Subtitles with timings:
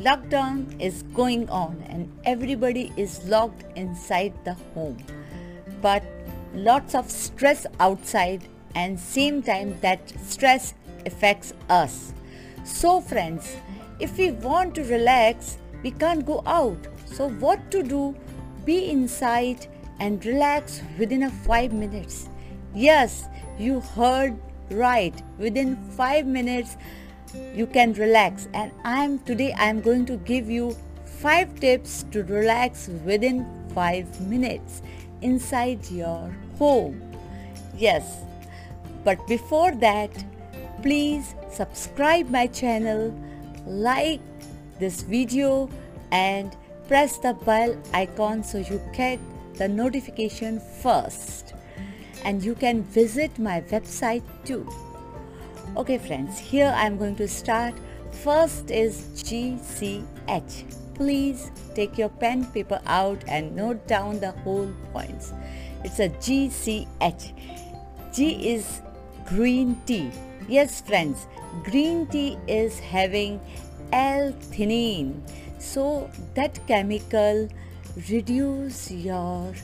[0.00, 4.96] lockdown is going on and everybody is locked inside the home.
[5.82, 6.02] But
[6.54, 10.74] lots of stress outside and same time that stress
[11.06, 12.12] affects us.
[12.64, 13.56] So friends
[13.98, 16.86] if we want to relax we can't go out.
[17.06, 18.14] So what to do?
[18.64, 19.66] Be inside
[19.98, 22.28] and relax within a 5 minutes.
[22.74, 23.26] Yes
[23.58, 24.38] you heard
[24.70, 25.14] right.
[25.38, 26.76] Within 5 minutes
[27.54, 28.48] you can relax.
[28.54, 34.82] And i'm today i'm going to give you 5 tips to relax within 5 minutes
[35.22, 37.00] inside your home.
[37.76, 38.24] Yes.
[39.04, 40.10] But before that
[40.82, 43.14] please subscribe my channel
[43.66, 44.20] like
[44.78, 45.68] this video
[46.10, 46.56] and
[46.88, 49.18] press the bell icon so you get
[49.54, 51.54] the notification first.
[52.24, 54.66] And you can visit my website too
[55.80, 57.72] okay friends here i'm going to start.
[58.22, 60.64] First is gch
[60.94, 65.32] please take your pen paper out and note down the whole points.
[65.82, 67.32] It's a gch
[68.12, 68.82] g is
[69.24, 70.10] green tea.
[70.48, 71.26] Yes friends
[71.64, 73.40] green tea is having
[73.90, 75.22] l-theanine.
[75.58, 77.48] So that chemical
[78.10, 79.54] reduce your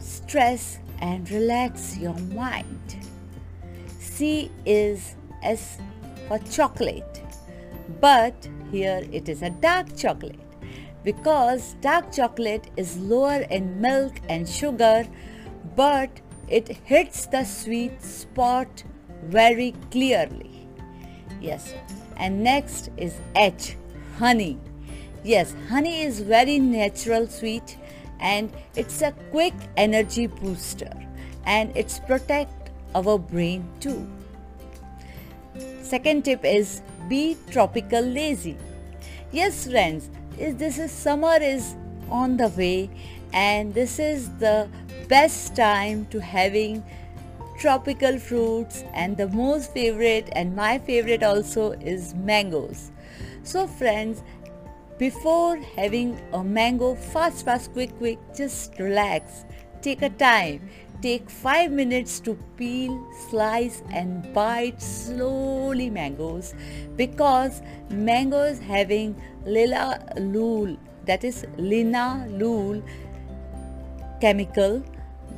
[0.00, 2.97] stress and relax your mind.
[4.18, 5.78] C is S
[6.26, 7.22] for chocolate,
[8.00, 10.40] but here it is a dark chocolate
[11.04, 15.06] because dark chocolate is lower in milk and sugar,
[15.76, 16.10] but
[16.48, 18.82] it hits the sweet spot
[19.26, 20.66] very clearly.
[21.40, 21.72] Yes,
[22.16, 23.76] and next is H,
[24.18, 24.58] honey.
[25.22, 27.78] Yes, honey is very natural sweet
[28.18, 30.92] and it's a quick energy booster
[31.46, 32.57] and it's protect
[32.94, 34.06] our brain too.
[35.82, 38.56] Second tip is be tropical lazy.
[39.32, 41.74] Yes friends, this is summer is
[42.10, 42.90] on the way
[43.32, 44.68] and this is the
[45.08, 46.84] best time to having
[47.58, 52.90] tropical fruits and the most favorite and my favorite also is mangoes.
[53.42, 54.22] So friends,
[54.98, 59.44] before having a mango, fast, fast, quick, quick, just relax.
[59.80, 60.68] Take a time.
[61.00, 66.54] Take 5 minutes to peel, slice and bite slowly mangoes
[66.96, 69.14] because mangoes having
[69.46, 70.76] linalool
[71.06, 72.82] that is linalool
[74.20, 74.82] chemical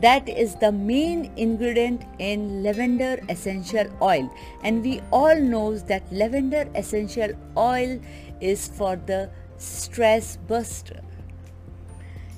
[0.00, 4.30] that is the main ingredient in lavender essential oil
[4.62, 7.98] and we all knows that lavender essential oil
[8.40, 11.00] is for the stress buster.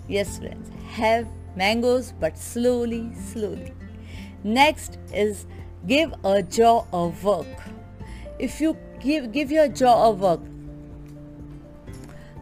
[0.09, 3.73] Yes, friends, have mangoes but slowly, slowly.
[4.45, 5.47] Next is
[5.87, 7.47] give a jaw a work.
[8.39, 10.41] If you give give your jaw a work,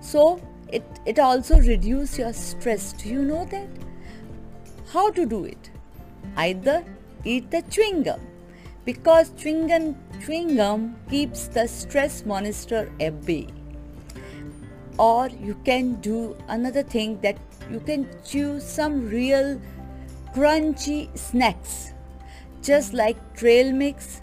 [0.01, 0.41] so
[0.73, 2.93] it it also reduce your stress.
[2.93, 3.69] Do you know that?
[4.93, 5.71] How to do it?
[6.37, 6.85] Either
[7.25, 8.21] eat the chewing gum
[8.85, 13.49] because chewing gum, chewing gum keeps the stress monster at bay
[14.98, 17.38] or you can do another thing that
[17.70, 19.60] you can choose some real
[20.34, 21.92] crunchy snacks.
[22.62, 24.20] Just like trail mix.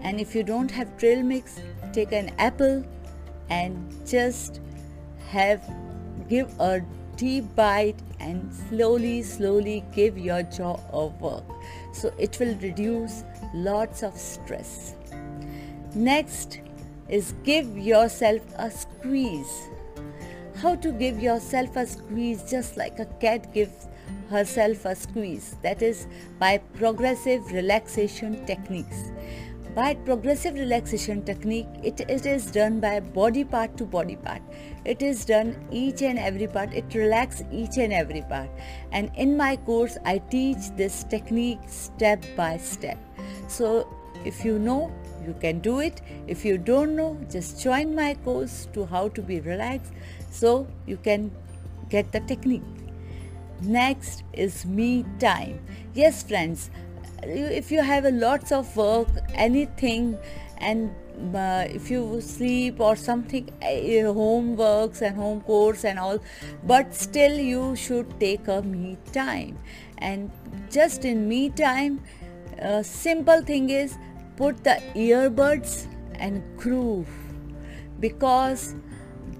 [0.00, 1.60] And if you don't have trail mix
[1.92, 2.84] take an apple
[3.48, 4.60] and just
[5.28, 5.62] have
[6.28, 6.82] give a
[7.16, 11.44] deep bite and slowly slowly give your jaw a work.
[11.92, 13.22] So it will reduce
[13.54, 14.94] lots of stress.
[15.94, 16.60] Next
[17.08, 19.68] is give yourself a squeeze
[20.56, 23.88] how to give yourself a squeeze just like a cat gives
[24.30, 25.56] herself a squeeze.
[25.62, 26.06] That is
[26.38, 29.10] by progressive relaxation techniques.
[29.74, 34.42] By progressive relaxation technique it, it is done by body part to body part.
[34.84, 36.72] It is done each and every part.
[36.72, 38.50] It relax each and every part.
[38.92, 42.98] And in my course i teach this technique step by step.
[43.48, 43.92] So
[44.24, 44.92] if you know
[45.26, 46.00] you can do it.
[46.26, 49.92] If you don't know just join my course to how to be relaxed
[50.30, 51.30] so you can
[51.88, 52.62] get the technique.
[53.62, 55.60] Next is me time.
[55.94, 56.70] Yes friends
[57.26, 60.18] if you have a lots of work anything
[60.58, 60.90] and
[61.34, 66.18] uh, if you sleep or something uh, and home course and all
[66.64, 69.58] but still you should take a me time.
[69.98, 70.30] And
[70.70, 72.02] just in me time
[72.60, 73.96] uh, simple thing is
[74.36, 77.08] put the earbuds and groove.
[78.00, 78.74] Because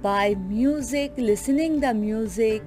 [0.02, 2.62] by music listening the music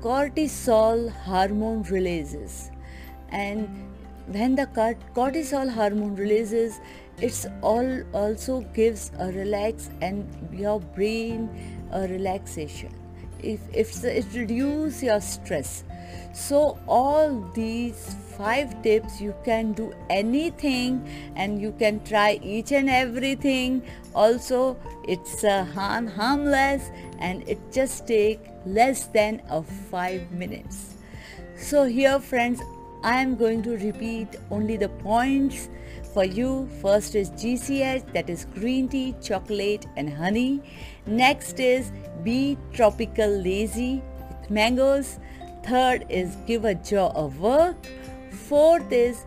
[0.00, 2.70] cortisol hormone releases.
[3.30, 3.68] And
[4.26, 4.66] when the
[5.14, 6.80] cortisol hormone releases
[7.20, 11.48] it's all also gives a relax and your brain
[11.92, 13.01] a relaxation
[13.42, 15.84] if, if it reduce your stress
[16.32, 21.06] so all these five tips you can do anything
[21.36, 23.82] and you can try each and everything
[24.14, 30.94] also it's uh, harm harmless and it just take less than a 5 minutes
[31.56, 32.60] so here friends
[33.04, 35.68] i am going to repeat only the points
[36.12, 36.68] for you.
[36.80, 40.62] First is GCH, that is green tea, chocolate, and honey.
[41.06, 41.90] Next is
[42.24, 45.18] be tropical lazy with mangoes.
[45.64, 47.76] Third is give a jaw a work.
[48.30, 49.24] Fourth is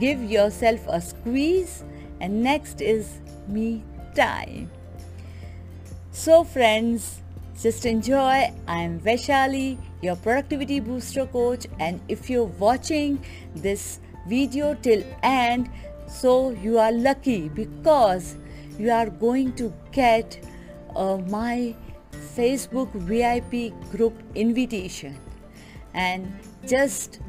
[0.00, 1.84] give yourself a squeeze.
[2.20, 3.82] And next is me
[4.14, 4.70] time.
[6.12, 7.22] So, friends,
[7.60, 8.52] just enjoy.
[8.66, 13.24] I'm Vaishali, your productivity booster coach, and if you're watching
[13.54, 15.70] this video till end,
[16.06, 18.36] so you are lucky because
[18.78, 20.38] you are going to get
[20.94, 21.74] uh, my
[22.36, 25.18] Facebook VIP group invitation
[25.94, 26.32] and
[26.66, 27.20] just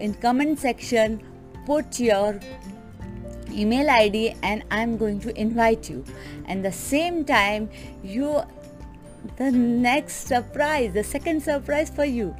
[0.00, 1.22] in comment section
[1.66, 2.40] put your
[3.50, 6.04] email id and i'm going to invite you
[6.46, 7.68] and the same time
[8.02, 8.40] you
[9.36, 12.34] the next surprise the second surprise for you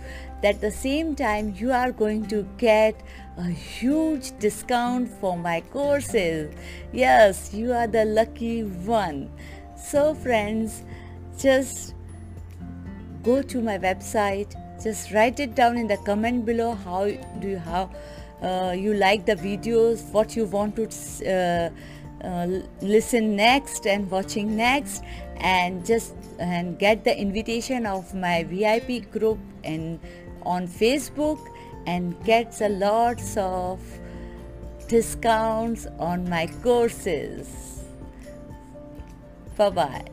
[0.44, 3.00] that the same time you are going to get
[3.38, 6.55] a huge discount for my courses.
[6.93, 9.31] Yes, you are the lucky one.
[9.75, 10.85] So, friends,
[11.39, 11.95] just
[13.23, 14.55] go to my website.
[14.83, 16.75] Just write it down in the comment below.
[16.75, 17.05] How
[17.41, 17.91] do you how
[18.43, 20.05] uh, you like the videos?
[20.13, 20.87] What you want to
[21.27, 22.47] uh, uh,
[22.83, 25.03] listen next and watching next,
[25.37, 30.01] and just and get the invitation of my VIP group and
[30.43, 31.39] on Facebook
[31.87, 33.81] and gets a lots of
[34.89, 37.85] discounts on my courses.
[39.57, 40.05] Bye bye.